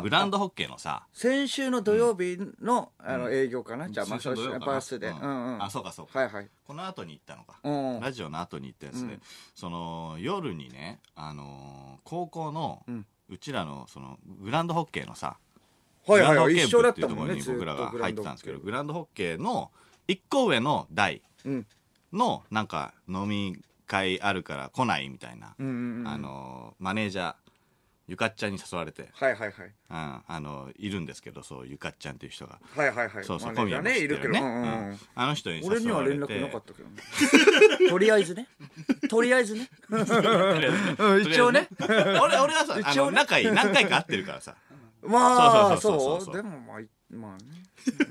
[0.00, 5.20] グランドホッケーのさ先週の土曜日の,、あの営業かな、じゃあまあバースで、ううん。
[5.20, 5.62] んうん。
[5.62, 6.48] あそうかそうか、はいはい。
[6.64, 7.94] この後に行ったのか、うん。
[7.96, 9.22] うんラジオの後に行ったやつで、うん。
[9.54, 13.06] その夜にね、あのー高校の、ううん
[13.40, 15.36] ちらのそのグランドホッケーのさ
[16.06, 19.70] はいはいグランドホッケー部っていうところに僕らが入ってたんですけどグランドホッケーの
[20.08, 21.22] 一個上の台。
[21.44, 21.66] うん
[22.12, 26.08] のなんか飲み会あるから来ないみたいな、うんうんうん。
[26.08, 27.34] あのーマネージャー
[28.08, 29.66] ゆかっちゃんに誘われて、はいはいはい。
[29.66, 29.72] うん、
[30.26, 33.24] あのいるんですけどそうゆかっちゃんっていう人が、はいはいはい。
[33.24, 34.90] そうそう小宮も知ってるね、いるけど、うんうんううん。
[34.94, 37.88] んあの人に誘俺には連絡なかったけど ね。
[37.88, 38.48] とりあえずね。
[39.08, 39.68] とりあえずね。
[40.98, 41.68] うん一応ね。
[41.80, 43.10] 俺俺はさあ一応ね。
[43.12, 44.56] の仲いい何回か会ってるからさ、
[45.02, 46.36] まあそうそうそうそうそうそう。
[46.36, 47.44] でもまあいまあね。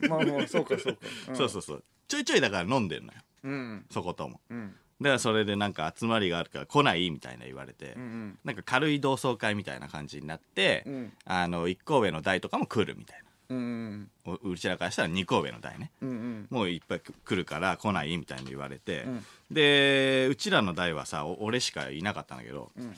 [0.07, 1.35] まあまあそうかそうか、ん。
[1.35, 1.83] そうそうそう。
[2.07, 3.85] ちょいちょいだから飲んでんのようん。
[3.91, 4.39] そことも。
[4.49, 4.75] うん。
[5.01, 8.39] だからそれでなんか集まりがあるから来ないみたいな言われて、うんうん。
[8.43, 11.13] なんか軽い同窓会みたいな感じになって、うん。
[11.25, 15.91] あの1個上の台とかも来るみたいうんなおうちらからしたら2個上の台ね。
[16.01, 16.47] うんうん。
[16.49, 19.25] もういっぱい来るから来ないみたいに言われて、うん。
[19.51, 22.95] でうちらの代はさお俺しかいなかったんだけど、ん。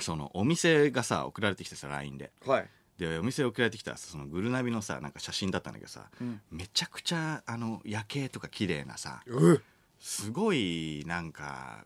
[0.00, 2.30] そのお店がさ送られてきてさ LINE で。
[2.44, 2.68] はい
[3.08, 6.40] でお店送られてきたそのグルナビのさなんか写真だったんだけどさ、ん。
[6.50, 9.60] めちゃくちゃあの夜景とか綺麗なさう
[9.98, 11.84] すごいなんか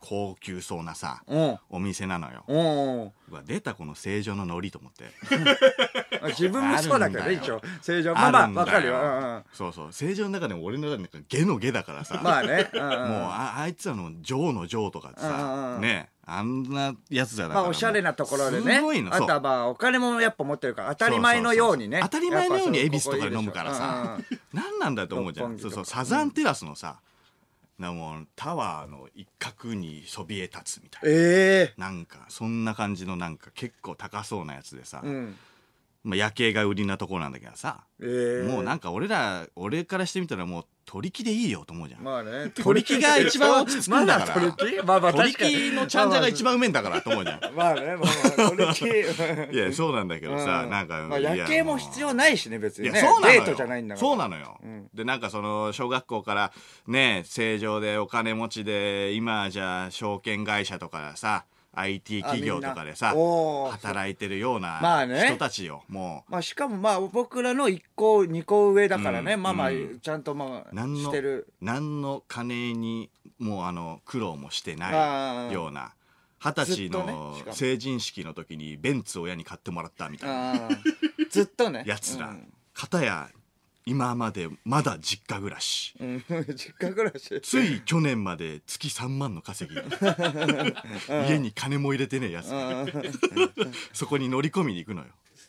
[0.00, 1.58] 高級そうなさうん。
[1.68, 3.12] お店なのよ。
[3.28, 5.04] うわ出たこの正常のノリと思って。
[6.30, 7.60] 自分もそうだけどね一応。
[7.82, 8.14] 正常。
[8.14, 9.92] まあまあわかるよ、うんうん、そうそう。
[9.92, 15.44] 正常の中でも俺の中でなんのゲだからさ、まあね、うんうん、もうああいつらのジョーのジョーとかってうんうんさ
[15.76, 15.80] うん。
[15.82, 18.76] ねあんなやつじゃなまあおしゃれなところでね。
[18.76, 19.12] すごいの。
[19.14, 22.00] あとはまあお金もやっぱ持ってるから当たり前のようにね。
[22.02, 24.18] 当たり前のように恵比寿とかで飲むからさ。
[24.52, 25.58] 何なんだと思うじゃん。
[25.58, 25.84] そうそう。
[25.84, 27.00] サザンテラスのさ
[27.78, 31.08] なもうタワーの一角にそびえ立つみたいな。
[31.10, 31.80] ええ。
[31.80, 35.36] なんかそんな感じのなんか結構高そうなやつでさ、うん
[36.02, 42.50] まあ、夜景が売りなところなんだけどさ、ええもうなんか俺ら俺からしてみたらもう取り木でいいよと思うじゃん、まあね。
[42.50, 44.34] 取り木が一番落ち着くんだから。
[44.42, 44.86] まだ取り木。
[44.86, 47.54] まあまあ取り木のちゃんじゃが一番うめえんだからと思うじゃん。
[47.54, 48.50] まあねまあまあ。
[48.50, 48.86] 取り木。
[49.54, 50.70] いやそうなんだけどさ、うん。
[50.70, 52.98] なんか、まあ、夜景も必要ないしね別にね。
[52.98, 53.40] そうなのよ。
[53.44, 54.08] デートじゃないんだから。
[54.08, 54.88] そうなのよ、うん。
[54.92, 56.52] でなんかその小学校から
[56.88, 63.14] ね正常でお金持ちで今じゃあ証券会社とかさ IT 企業とかでさ
[63.70, 65.26] 働いてるようなまあね。
[65.28, 70.00] 人たちよもまあしかもまあ僕らの1個2個上だからね、うんまあまあうん。
[70.00, 71.46] ちゃんとまあ何のしてる。
[71.60, 75.94] う何の金にもうあの苦労もしてあなーいような
[76.38, 80.68] 二十歳の成人式の時にベンツ親に買ってもらったみたいな。
[81.30, 81.84] ずっとね。
[81.86, 82.52] やつら、うん。
[82.72, 83.28] 片や
[83.90, 85.94] 今までまだ実家暮らし。
[85.98, 86.24] うん、
[86.54, 87.40] 実家暮らし。
[87.42, 89.80] つい去年まで月3万の稼ぎ。
[91.28, 92.52] 家に金も入れてねえやつ。
[92.52, 92.86] うん。
[93.92, 95.08] そこに乗り込みに行くのよ。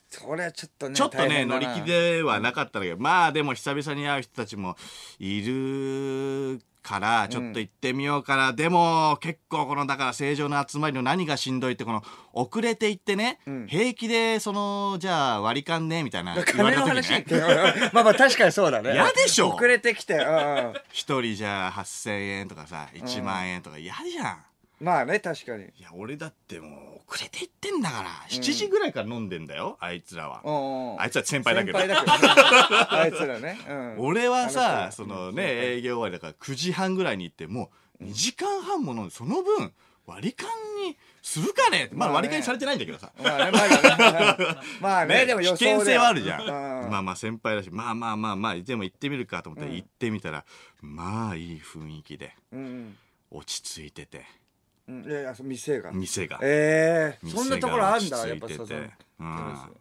[0.10, 4.76] それはちょっとねちょっとね乗り気ではなかったんだけどまあでも久々に会う人たちも
[5.20, 13.68] いるからちょっと行ってみようかな、でも結構このだから正常な集まりの何がしんどいってこの遅れて行ってね、ん。
[13.68, 17.76] 平気でそのじゃあ割り勘ねみたいな言われ金のた時話。
[17.76, 18.94] ね まあまあ確かにそうだね。
[18.94, 19.50] 嫌でしょ。
[19.50, 20.74] 遅れてきてうん。
[20.92, 24.38] 一人じゃあ8,000円とかさ1万円とか嫌じゃん、
[24.80, 25.66] まあね確かに。
[25.66, 28.10] いや俺だってもう遅れて行ってんだから。
[28.30, 30.42] 7時ぐらいから飲んでんだよ、あいつらは、
[30.98, 31.78] あいつら先輩だけど。
[31.84, 37.70] あいつらね、うん、俺はあさそのね営業終わりだから9時半ぐらいに行っても
[38.00, 39.74] う2時間半も飲んでその分
[40.06, 40.50] 割り勘
[40.86, 41.90] にするかね？
[41.92, 44.58] まあ割り勘にされてないんだけどさ、まあねまだね。
[44.80, 46.42] まあね ねでも危険性はあるじゃん、
[46.86, 46.90] うん。
[46.92, 49.76] まあまあ先輩だしまあまあまあまあでも行ってみるかと思ってうん。
[49.76, 50.46] 行ってみたら、
[50.82, 52.98] まあいい雰囲気でうん。
[53.30, 54.26] 落ち着いてて
[54.92, 55.10] うん。
[55.10, 55.92] いやいや店が。
[55.92, 56.40] 店が。
[56.42, 57.28] ええ。
[57.30, 58.92] そんなところあるんだやっぱそう落ち着いてて。
[59.20, 59.28] うん。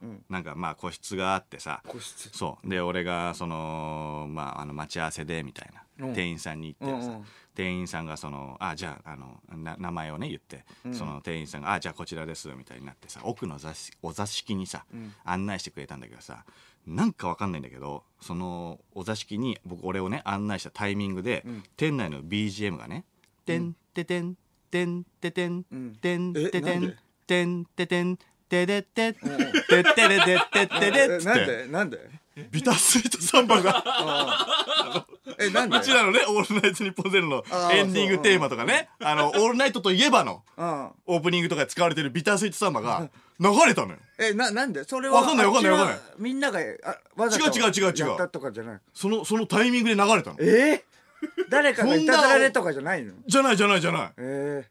[0.03, 0.25] うん。
[0.29, 1.83] なんかまあ個室があってさ。
[1.87, 2.31] 個室。
[2.33, 2.69] そう。
[2.69, 6.15] で俺がそのまああの待ち合わせでみたいな、うん。
[6.15, 7.25] 店員さんに行ってさ、うんうん。
[7.55, 14.85] 店員さんがそのあじゃああのな名前をね言って、その店員さんがあじゃあこちらですみたいになってさ奥の座敷お座敷にさ、
[15.25, 16.45] 案内してくれたんだけどさ
[16.87, 21.45] なんかわかんないんだけどそのお座敷に僕俺をね案内したタイミングで、
[21.77, 23.05] 店内の BGM がね
[23.45, 24.37] 「てんててん
[24.71, 25.95] てんててんうん。
[25.97, 26.77] てんててんで？
[26.87, 28.17] んてんててん
[28.49, 29.23] てでっててっ
[29.95, 31.99] てれてってってれっつっえなんてでなんで
[32.51, 33.85] ビタースイートサンバが
[35.39, 50.83] えなんでうちらのね「オールナイトニッポンゼロのエンディングテーマとかねあの「オールナイトといえば」のうんオープニングとかで使われてるビタースイートサンバが流れたのよえななんでそれはわかんないわかんないわかんないみんながあわざと違う違う違う違うやったとかじゃないそのそのタイミングで流れたのえ
[51.49, 53.13] 誰かがいたずられとかじゃないの？
[53.27, 54.13] じゃないじゃないじゃない。
[54.19, 54.65] え。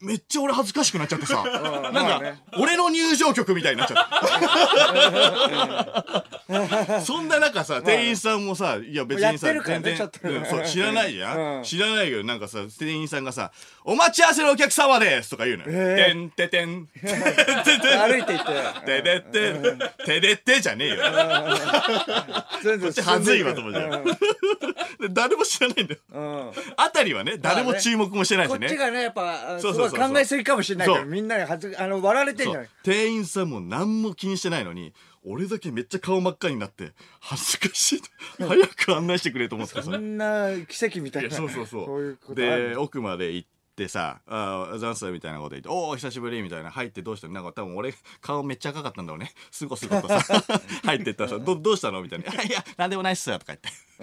[0.00, 1.44] めっちゃ俺恥ずかしくなっちゃってさ。
[1.46, 4.06] なんまか、俺の入場曲みたいになっちゃっ
[6.48, 7.00] た。
[7.02, 11.62] そんな中さ店員さんもさいや別にさやってるからね全然ちょっとうんそう知らないじゃん、うん。
[11.62, 13.52] 知らないけどなんかさ店員さんがさ
[13.84, 18.44] 「お待ち合わせのお客様です」とか言うのよ「えてんててん」ててー、歩いていって。
[18.86, 20.96] てでっててでってじゃねえよ。
[22.62, 24.04] 全然こっちはずいわと思うじゃん。
[24.04, 26.00] で誰も知らないんだよ。
[26.12, 26.46] うん。
[26.48, 28.58] うんあたりはね誰も注目もしてないしね。
[28.58, 30.12] こっちがねやっぱそうそうそうそう。
[30.12, 31.04] 考えすぎかもしれないけそう。
[31.04, 32.68] どみんなにはずあの笑われてんじゃない？
[32.84, 34.92] 店員さんも何も気にしてないのに
[35.24, 38.02] 俺だけめっちゃ顔真っ赤になって恥ずかしい
[38.38, 39.82] 早く案内してくれと思ってさ。
[39.82, 41.86] そんな奇跡みたいいやなそうそうそう。
[41.86, 42.70] そういうことある。
[42.70, 47.34] で奥まで行ってさ「ああザンス」みたいなこと言って「おお久しぶり」みたいな入ってどうしたの？
[47.34, 49.32] なんか多分俺顔めっちゃ赤かったんだろうね。
[49.50, 50.20] すごすごとさ
[50.84, 53.70] 入ってったらさ「どどうしたの?」みたいな「いやいやなんでもないっすよ」とか言って。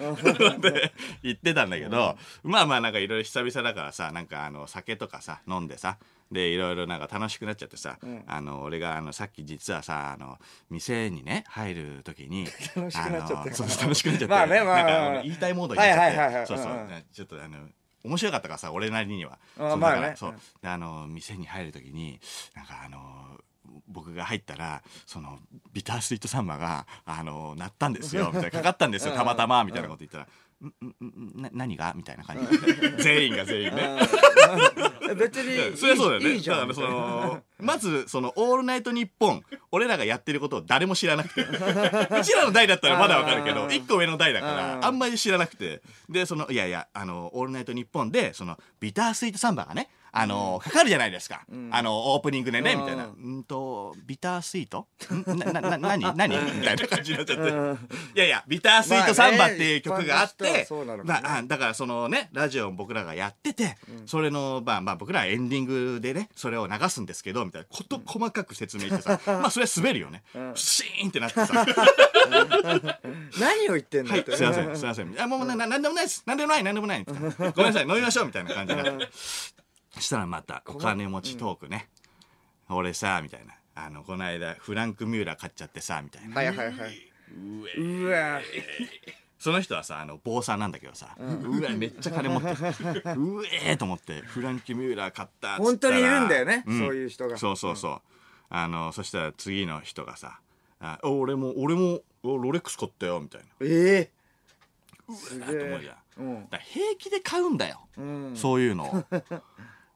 [0.60, 5.98] で言ってたんだけどまあまあなんかいろいろ久々だからさなんかあの酒とかさ飲んでさ
[6.32, 10.38] でいろいろなんか楽しくなっちゃってさ、あの俺があのさっき実はさあの
[10.70, 14.76] 店にね入る時に 楽しくなっちゃって楽しくなっちゃってまあねまあ。
[14.76, 16.46] なんか俺言いたいモードになっちゃって、はいはいはいはい。
[16.46, 17.04] そうそう、うん。
[17.12, 17.68] ちょっとあの
[18.04, 19.38] 面白かったからさ俺なりには。
[19.58, 20.14] あそうまあね。
[20.16, 20.34] そう。
[20.62, 22.20] であの店に入る時に
[22.54, 23.38] なんかあの
[23.88, 25.38] 僕が入ったらその
[25.72, 30.26] ビタースイートサンバがあの鳴ったんですよ みたいなかかったんですよたまたまみたいなこと言ったら
[30.60, 33.98] 「んん何が?」みたいな感じで 全員が全員ね。
[35.10, 36.34] え別にそりゃそうだよね。
[36.34, 41.40] いいじゃんその、まず、その、オールナイトニッポン、俺らがやってることを誰も知らなくて。
[41.50, 45.82] うちらの代だったらまだわかるけど、あー一個上の代だかうら、んあんまり知らなくて。
[46.08, 51.44] で、その、いやいや、あの、オールナイトニッポンで、その、ビタースイートサンバがね、あの、かかるじゃないですか。
[51.70, 53.06] あの、オープニングでね、みたいな。
[53.06, 54.86] うんんと、ビタースイート？
[55.12, 56.36] ん な、な、な、なに 何？
[56.36, 57.50] みたいな感じになっちゃって。
[58.16, 60.66] いやいや、ビタースイートサンバっていう曲があって
[61.46, 67.68] だからそのね、ラジオを僕らがやってて、それの、まあまあ僕らはエンディングでね、それを流すんですけど、みたいな。
[67.70, 70.22] こと細かく説明してさ、 まあそれは滑るよね。
[70.54, 71.66] シーンってなってさ、
[73.38, 74.12] 何を言ってんの？
[74.12, 75.20] はい、すいません、すいません。
[75.20, 76.22] あ、もうな、んでもないです。
[76.26, 77.04] なんでもない、なんでもない。
[77.04, 79.08] ごめんなさい、飲みましょう、みたいな感じになって。
[80.00, 81.88] そしたらまた、お金持ちトークね。
[82.70, 83.54] 俺さ、みたいな。
[83.74, 86.34] あの、この間、フランク・ミューラー買っちゃってさ、みたいな。
[86.34, 87.10] はいはいはい
[87.76, 88.40] うわ
[89.38, 92.54] その人はさ、あの、坊さんなんだけどさ、うわ、めっちゃ金持ってる。
[92.56, 98.00] うえーと思って、フランキー・ミューラー買ったっつったら本当にいるんだよねそういう人がそうそうそう。
[98.48, 100.40] あの、そしたら次の人がさ、
[100.80, 103.46] あ俺も、俺も、おロレックス買ったよ、みたいな。
[103.60, 105.96] ええすだと思うじゃん。
[106.18, 107.80] うんだから平気で買うんだよ。
[107.96, 109.04] うんそういうのを。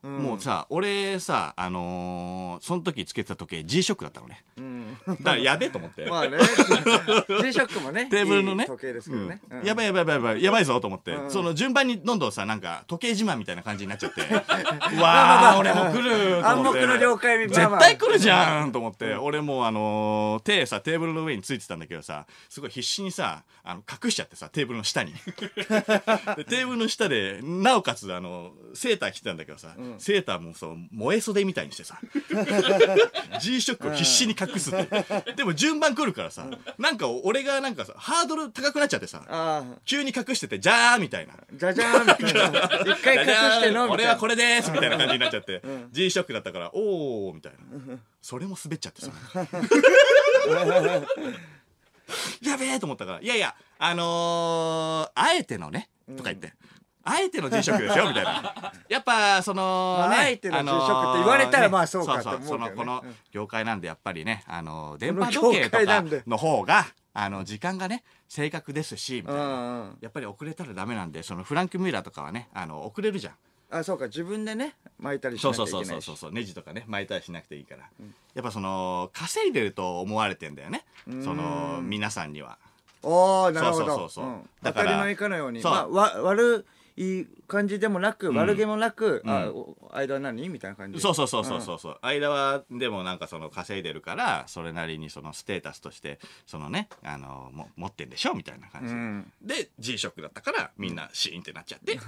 [0.08, 4.44] もうさ、俺さ、あのーその時つけてた時計 G-SHOCK だったのね。
[4.56, 4.96] うん。
[5.08, 6.06] だからやべえと思って。
[6.06, 6.38] まあね。
[6.38, 8.64] G ショックもね テーブルのね。
[8.64, 9.40] いい時計ですけどね。
[9.50, 9.64] うん。
[9.64, 11.30] やばいやばいやばいやばいやばいぞと思って、うん。
[11.30, 14.22] その順番にどんどんさなんか時計自慢みたいな感じになっちゃって。
[14.96, 16.44] うわあ俺も来ると思って。
[16.44, 25.14] 暗黙の了解みたいな絶対来るじゃんと思って、俺もうあのー手さテーブルの上についてたんだけどさすごい必死にさあの隠しちゃってさテーブルの下に。
[25.24, 31.98] でテーブルの下でなおかつあのセーター着てたんだけどさ、セーターもそう燃え袖みたいにしてさ。
[33.40, 35.34] G ショックを必死に隠すって。
[35.34, 36.46] でも順番来るからさ
[36.78, 41.34] なんか俺がなんかさハードル高くなっちゃってさあ急に隠しててじゃーみたいな。
[41.34, 42.50] あじゃじゃーんみたいな。
[42.94, 43.90] 一回隠してのみたいな。
[43.90, 47.58] 俺はこれですみたいな感じになっちゃって、G ショックだったからおおみたいな。
[48.22, 49.10] それも滑っちゃってさ。
[52.42, 56.52] やべえと思ったからいやいやあのー、あえてのねとか言って、
[57.04, 58.72] あえてのックですよみたいな。
[58.88, 62.64] やっぱその、ねまああえてのックって言われたらまあそうかそうって思うけどね。
[62.64, 69.42] そのこのうん業界なんでやっぱりねあの電波時計とかの方があの時間がね正確ですしみたいな。
[69.42, 69.98] うんうん。
[70.00, 73.34] やっぱり遅れたらダメなんでそのフランク・ミューラーとかはねあの遅れるじゃん。
[73.70, 77.90] あそうか自分でね巻いたりしそなうそうそうそうきゃいけないしそうそうネジとかね巻いたりしなくていいから、
[78.34, 80.84] やっぱその稼いでると思われてんだよね。
[81.06, 82.58] その皆さんには。
[83.02, 83.84] おおなるほど。
[83.84, 84.24] そうそうそうそう。
[84.24, 84.48] うん。
[84.62, 85.60] だから当たり前かのように。
[85.60, 85.72] そう。
[85.72, 90.48] まあわ悪い感じでもなく、悪気もなく、あお間は何？
[90.48, 91.98] みたいな感じそうそうそうそうそうそう。
[92.02, 99.32] 間はでもなんかその稼いでるからそれなりにそのステータスとしてそのねあのも持ってんでしょみたいな感じ、うん。
[99.42, 102.00] で G ショックだったからみんなシーンってなっちゃって、 で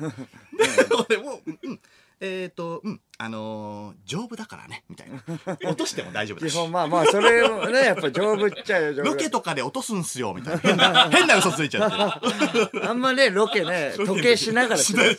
[1.09, 1.81] 俺もうんうん
[2.21, 5.23] えっ、とうんあのー丈夫だからねみたいな。
[5.65, 9.05] 落としても大丈夫だ基し本まあまあそれもねやっぱ丈夫っちゃよ丈夫。
[9.07, 10.61] ロケとかで落とすんすよみたいな。
[10.61, 12.81] 変な 変な嘘ついちゃって。
[12.87, 15.17] あんまねロケね時計しながらしない。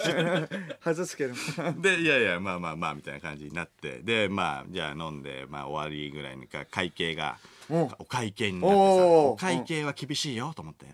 [0.84, 1.36] 外すけど。
[1.80, 4.00] でいやいやまあまあまあみたいな感じになって。
[4.00, 7.38] でまあじゃあ飲んで、まあ、終わりぐらいにか会計が
[7.70, 7.78] う。
[7.78, 10.86] んお会計になってさお会計は厳しいよと思って、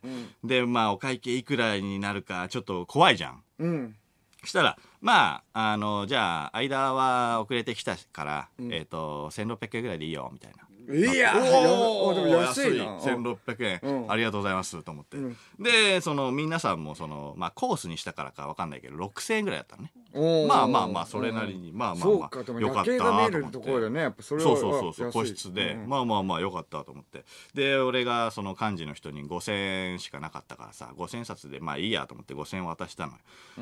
[0.43, 3.43] でまあお会計いくらになるかちょっと怖いじゃん。
[3.59, 3.95] うん。
[4.43, 12.97] したらまああのじゃあ間は遅れてきたから、えっ、と1600円ぐらいでいいよみたいないやおでも安いな。
[12.99, 14.11] 1600円、うん。
[14.11, 14.83] ありがとうございます。
[14.83, 15.35] と思って、ん。
[15.59, 19.91] でその皆さんもその、まあ、コースにしたからか分かんないけど6000円ぐらいだったのね。
[20.13, 20.47] おー。
[20.47, 25.19] まあまあまあそれなりに、まあまあまそうかでもあよかった夜景が見えるねやっぱそれはそうそうそうそう安い。
[25.19, 25.89] 個室で、うん。
[25.89, 27.23] まあまあまあよかったと思って。
[27.53, 33.19] で俺がその幹事の人に5000円しかなかったからさ5000円札でまあいいやと思って5000円渡したのよ、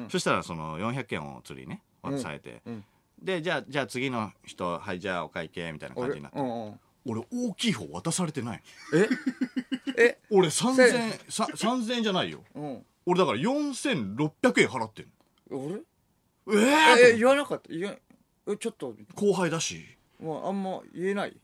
[0.10, 2.84] そしたらその400円を釣りね渡されて、ん。
[3.22, 8.64] でじゃあじゃあ次の人はいじゃあお会計みたいな感じ俺になって、うんうん俺大きい方渡されてない。
[8.94, 9.08] え？
[9.98, 10.18] え？
[10.30, 12.44] 俺3000円さ3000円じゃないよ。
[12.56, 12.86] うん。
[13.06, 15.08] 俺だから4600円払ってん
[15.50, 15.58] の。
[15.60, 15.82] 俺？
[16.58, 17.70] えええ言わなかった。
[17.70, 18.00] 言え
[18.48, 18.96] えちょっと。
[19.16, 19.86] 後輩だし。
[20.20, 21.36] もうあんま言えない？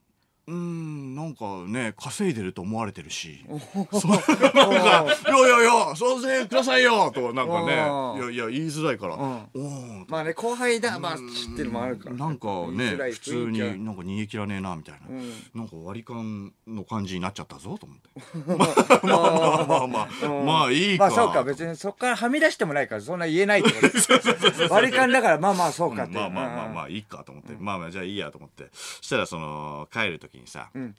[0.48, 3.44] うーんなんかね稼いでると思われてるし。
[3.50, 3.60] お
[4.00, 8.34] そうなんか「いやいやいや3000円くださいよ」となんかねうん。
[8.34, 9.20] いやいや言いづらいから「ん。
[9.20, 11.22] おーまあね後輩だまあ知
[11.54, 12.16] ってるのもあるから。
[12.16, 15.32] なんかね普通になんか逃げ切らねえなみたいな、ん。
[15.54, 18.10] なんか割り勘の感じになっちゃったぞと思って。
[19.06, 19.24] まあま
[19.64, 21.06] あまあまあまあ、いいか。
[21.06, 26.14] まあそうか別にそこからはみ出してもないからそんな言えないってこと割り勘だからまあまあそうかって。
[26.14, 28.70] まあまあまあまああいいかと思って、まあまあじゃあいいやと思って。
[28.72, 30.95] そしたらその帰る時にさ、ん。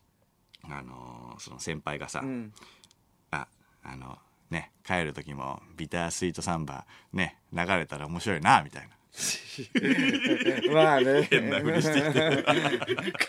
[0.64, 2.52] あのーその先輩がさ、うん。
[3.30, 3.46] あ
[3.84, 4.18] あの
[4.50, 8.97] ね帰る時もビタースイートサンバね流れたら面白いなみたいな
[10.72, 12.44] まあね変なふりしてきて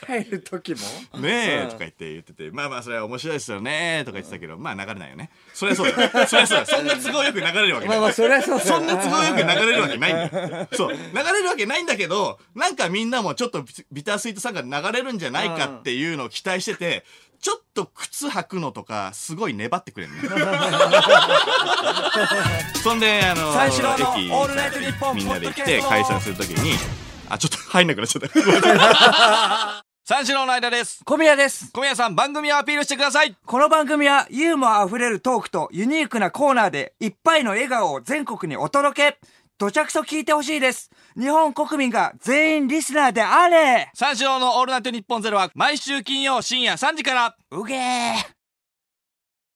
[0.26, 0.76] 帰る時
[1.14, 1.20] も？
[1.20, 5.32] ねえ、うんとか言って言ってて、まあまあそれは面白いですよねとか言ってたけど、まあ流れないよね。
[5.54, 6.10] そりゃそうだよ。
[6.28, 6.66] そりゃそうだよ。
[6.66, 7.98] そんな都合よく流れるわけない。
[7.98, 10.68] まあまあそりゃそうそんな都合よく流れるわけないんだよ。
[10.74, 10.94] そう。
[10.94, 17.06] 流れるわけないんだけど、なんかみんなもちょっとビビタースイートさんが流れるんじゃないかっていうのを期待してて、
[17.42, 20.22] ちょっと靴履くのとか、すごい粘ってくれるね。
[22.84, 25.88] そんで、あの、三四郎の駅オールナイトニッポンみんなで行っポッドキャスト。
[25.88, 26.78] て解散するときに、
[27.30, 29.86] あ、ちょっと入んなくなっちゃった。
[30.10, 31.04] 三四郎の間です。
[31.06, 31.72] 小宮です。
[31.72, 33.38] 小宮さん番組をアピールしてください。
[33.46, 39.20] この番組はユーモア溢れるトークとユニークなコーナーでいっぱいの笑顔を全国にお届け
[39.60, 40.90] どちゃくそ聞いてほしいです。
[41.20, 43.92] 日本国民が全員リスナーであれ。
[43.94, 47.36] 三四郎のオールナイトニッポンゼロは毎週金曜深夜3時から。
[47.52, 48.39] うげー